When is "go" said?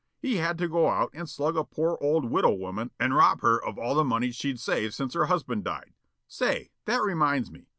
0.67-0.89